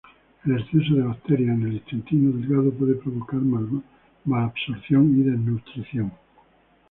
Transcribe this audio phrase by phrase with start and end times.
[0.45, 3.39] El exceso de bacterias en el intestino delgado puede provocar
[4.25, 6.11] malabsorción y desnutrición.